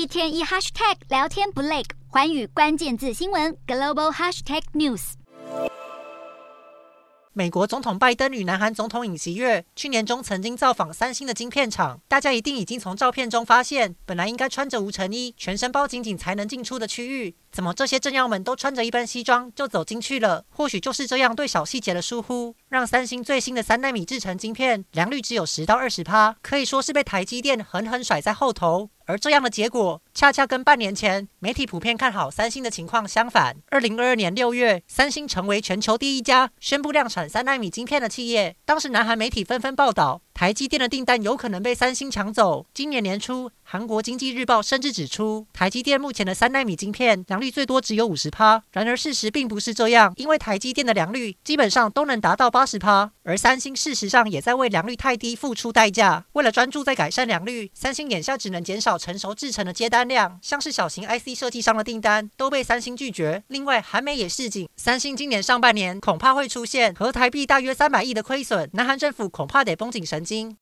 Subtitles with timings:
[0.00, 5.12] 一天一 hashtag 聊天不累，环宇关键字新闻 global hashtag news。
[7.34, 20.44] 美国总统拜登与南韩总统尹锡悦去年中曾经造访三星的晶片厂，大家一定已经从照片中发现，本来应该穿着无尘衣、全身包紧紧才能进出的区域，怎么这些政要们都穿着一般西装就走进去了？
[20.50, 28.90] 或许就是这样对小细节的疏忽，让三星最新的三纳米制成晶片良率只有十到二十趴，可以说是被台积电狠狠甩在后头。
[29.06, 33.56] 而这样的结果，恰恰跟半年前媒体普遍看好三星的情况相反。
[33.70, 38.54] 二零二二年六月，三星成为全球第一家宣布量产三纳米晶片的企业。
[38.64, 40.22] 当时，南韩媒体纷纷报道。
[40.40, 42.64] 台积电的订单有可能被三星抢走。
[42.72, 48.62] 今年年初，韩国经济日报甚至指出，台积电目前的三纳米晶片良率最多只有五十趴。
[48.72, 56.24] 然而事实并不是这样，因为台积电的良率基本上都能达到八十趴，而三星事实上也在为良率太低付出代价。
[56.32, 63.44] 为了专注在改善良率，三星眼下只能减少成熟制程的接单量，像是小型 IC 设计商的订单都被三星拒绝。
[63.48, 70.56] 另外，韩媒也示警，三星今年上半年恐怕会出现合台币大约三百亿的亏损，南韩政府恐怕得绷紧神经。